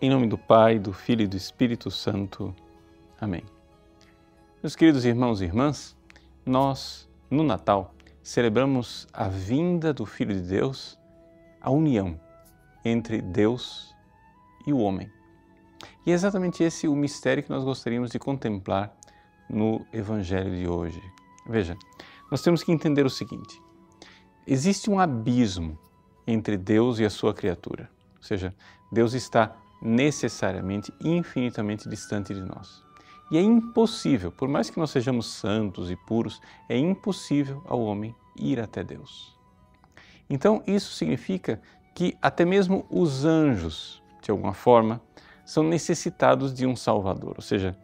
[0.00, 2.54] Em nome do Pai, do Filho e do Espírito Santo.
[3.20, 3.42] Amém.
[4.62, 5.96] Meus queridos irmãos e irmãs,
[6.46, 10.96] nós, no Natal, celebramos a vinda do Filho de Deus,
[11.60, 12.16] a união
[12.84, 13.92] entre Deus
[14.64, 15.10] e o homem.
[16.06, 18.96] E é exatamente esse o mistério que nós gostaríamos de contemplar
[19.50, 21.02] no Evangelho de hoje.
[21.44, 21.76] Veja,
[22.30, 23.60] nós temos que entender o seguinte:
[24.46, 25.76] existe um abismo
[26.24, 27.90] entre Deus e a sua criatura.
[28.16, 28.54] Ou seja,
[28.92, 32.82] Deus está necessariamente infinitamente distante de nós.
[33.30, 38.14] E é impossível, por mais que nós sejamos santos e puros, é impossível ao homem
[38.36, 39.36] ir até Deus.
[40.30, 41.60] Então, isso significa
[41.94, 45.00] que até mesmo os anjos, de alguma forma,
[45.44, 47.34] são necessitados de um Salvador.
[47.36, 47.76] Ou seja,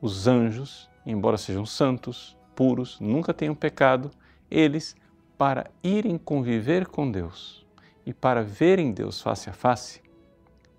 [0.00, 4.10] os anjos, embora sejam santos, puros, nunca tenham pecado,
[4.50, 4.96] eles,
[5.36, 7.66] para irem conviver com Deus
[8.04, 10.00] e para verem Deus face a face,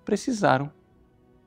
[0.10, 0.72] precisaram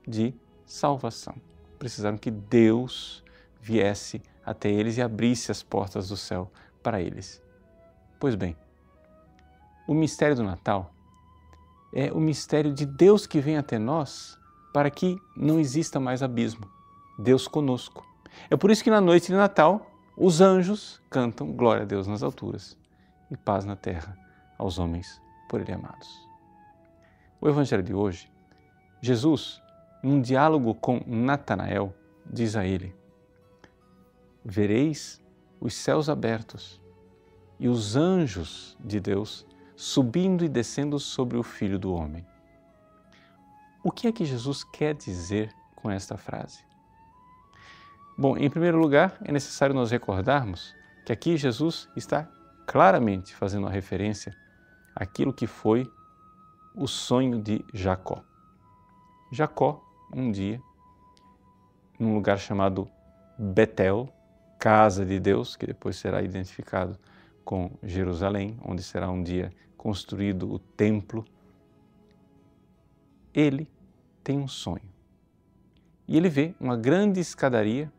[0.06, 0.32] de
[0.64, 1.34] salvação.
[1.80, 3.24] Precisaram que Deus
[3.60, 6.48] viesse até eles e abrisse as portas do céu
[6.80, 7.42] para eles.
[8.20, 8.56] Pois bem,
[9.84, 10.94] o mistério do Natal
[11.92, 14.38] é o mistério de Deus que vem até nós
[14.72, 16.70] para que não exista mais abismo.
[17.18, 18.06] Deus conosco.
[18.48, 22.22] É por isso que na noite de Natal os anjos cantam glória a Deus nas
[22.22, 22.78] alturas
[23.28, 24.16] e paz na terra
[24.56, 26.08] aos homens por Ele amados.
[27.40, 28.31] O Evangelho de hoje
[29.04, 29.60] Jesus,
[30.00, 31.92] num diálogo com Natanael,
[32.24, 32.94] diz a ele:
[34.44, 35.20] Vereis
[35.60, 36.80] os céus abertos
[37.58, 42.24] e os anjos de Deus subindo e descendo sobre o Filho do Homem.
[43.82, 46.64] O que é que Jesus quer dizer com esta frase?
[48.16, 50.72] Bom, em primeiro lugar, é necessário nós recordarmos
[51.04, 52.28] que aqui Jesus está
[52.68, 54.32] claramente fazendo uma referência
[54.94, 55.90] àquilo que foi
[56.76, 58.22] o sonho de Jacó.
[59.32, 59.82] Jacó,
[60.14, 60.60] um dia,
[61.98, 62.86] num lugar chamado
[63.38, 64.12] Betel,
[64.58, 66.98] casa de Deus, que depois será identificado
[67.42, 71.24] com Jerusalém, onde será um dia construído o templo,
[73.32, 73.66] ele
[74.22, 74.92] tem um sonho.
[76.06, 77.90] E ele vê uma grande escadaria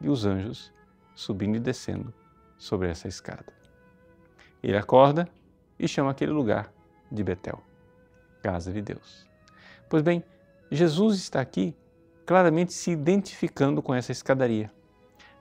[0.00, 0.72] e os anjos
[1.14, 2.12] subindo e descendo
[2.58, 3.52] sobre essa escada.
[4.60, 5.28] Ele acorda
[5.78, 6.72] e chama aquele lugar
[7.12, 7.62] de Betel,
[8.42, 9.24] casa de Deus.
[9.88, 10.24] Pois bem,
[10.70, 11.74] Jesus está aqui
[12.26, 14.70] claramente se identificando com essa escadaria.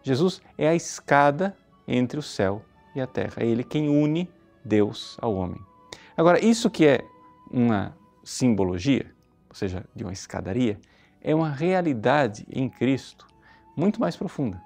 [0.01, 1.55] Jesus é a escada
[1.85, 2.63] entre o céu
[2.95, 3.33] e a terra.
[3.37, 4.29] É Ele quem une
[4.63, 5.59] Deus ao homem.
[6.15, 7.03] Agora, isso que é
[7.51, 9.13] uma simbologia,
[9.49, 10.79] ou seja, de uma escadaria,
[11.21, 13.27] é uma realidade em Cristo
[13.75, 14.61] muito mais profunda.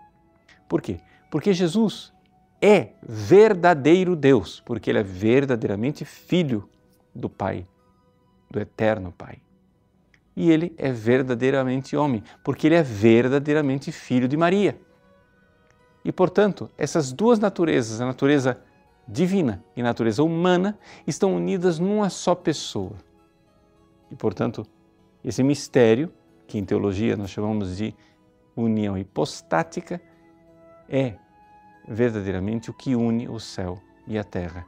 [0.69, 0.99] Por quê?
[1.31, 2.13] Porque Jesus
[2.61, 6.69] é verdadeiro Deus, porque Ele é verdadeiramente Filho
[7.15, 7.67] do Pai,
[8.49, 9.41] do Eterno Pai
[10.35, 14.79] e ele é verdadeiramente homem, porque ele é verdadeiramente filho de Maria.
[16.03, 18.59] E, portanto, essas duas naturezas, a natureza
[19.07, 22.95] divina e a natureza humana, estão unidas numa só pessoa.
[24.09, 24.65] E, portanto,
[25.23, 26.11] esse mistério,
[26.47, 27.93] que em teologia nós chamamos de
[28.55, 30.01] união hipostática,
[30.89, 31.15] é
[31.87, 34.65] verdadeiramente o que une o céu e a terra,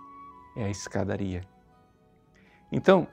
[0.55, 1.41] é a escadaria.
[2.71, 3.07] Então,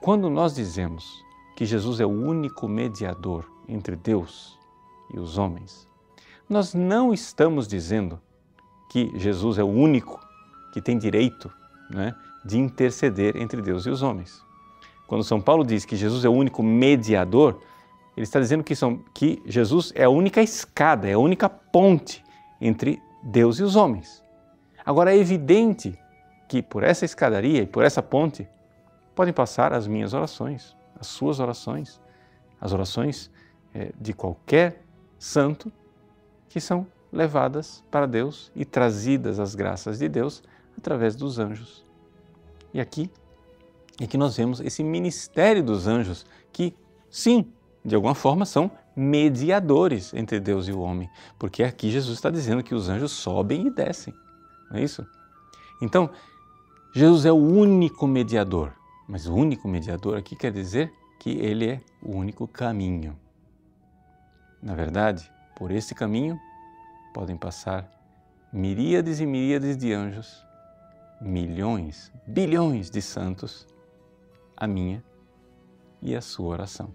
[0.00, 1.25] quando nós dizemos
[1.56, 4.58] que Jesus é o único mediador entre Deus
[5.12, 5.88] e os homens,
[6.48, 8.20] nós não estamos dizendo
[8.90, 10.20] que Jesus é o único
[10.72, 11.50] que tem direito
[11.90, 14.44] né, de interceder entre Deus e os homens.
[15.06, 17.60] Quando São Paulo diz que Jesus é o único mediador,
[18.16, 22.22] ele está dizendo que, são, que Jesus é a única escada, é a única ponte
[22.60, 24.22] entre Deus e os homens.
[24.84, 25.98] Agora é evidente
[26.48, 28.46] que por essa escadaria e por essa ponte
[29.14, 32.00] podem passar as minhas orações, as suas orações,
[32.60, 33.30] as orações
[33.74, 34.82] é, de qualquer
[35.18, 35.72] santo
[36.48, 40.42] que são levadas para Deus e trazidas às graças de Deus
[40.76, 41.84] através dos anjos.
[42.72, 43.10] E aqui
[44.00, 46.74] é que nós vemos esse ministério dos anjos que,
[47.10, 47.50] sim,
[47.84, 52.62] de alguma forma são mediadores entre Deus e o homem, porque aqui Jesus está dizendo
[52.62, 54.14] que os anjos sobem e descem,
[54.70, 55.06] não é isso?
[55.80, 56.10] Então,
[56.94, 58.72] Jesus é o único mediador
[59.08, 63.18] mas o único mediador aqui quer dizer que ele é o único caminho.
[64.62, 66.38] Na verdade, por esse caminho
[67.14, 67.88] podem passar
[68.52, 70.44] miríades e miríades de anjos,
[71.20, 73.66] milhões, bilhões de santos,
[74.56, 75.02] a minha
[76.02, 76.92] e a sua oração.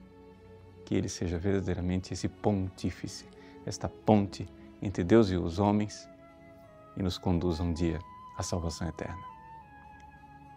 [0.85, 3.25] Que ele seja verdadeiramente esse pontífice,
[3.65, 4.47] esta ponte
[4.81, 6.09] entre Deus e os homens
[6.97, 7.99] e nos conduza um dia
[8.37, 9.23] à salvação eterna.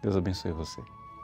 [0.02, 0.82] Deus abençoe você.